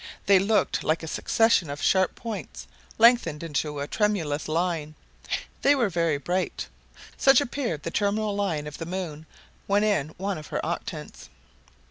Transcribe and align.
They 0.25 0.39
looked 0.39 0.83
like 0.83 1.03
a 1.03 1.07
succession 1.07 1.69
of 1.69 1.79
sharp 1.79 2.15
points 2.15 2.65
lengthened 2.97 3.43
into 3.43 3.79
a 3.79 3.87
tremulous 3.87 4.47
line. 4.47 4.95
They 5.61 5.75
were 5.75 5.91
very 5.91 6.17
bright. 6.17 6.67
Such 7.17 7.39
appeared 7.39 7.83
the 7.83 7.91
terminal 7.91 8.35
line 8.35 8.65
of 8.65 8.79
the 8.79 8.87
moon 8.87 9.27
when 9.67 9.83
in 9.83 10.09
one 10.17 10.39
of 10.39 10.47
her 10.47 10.59
octants. 10.65 11.29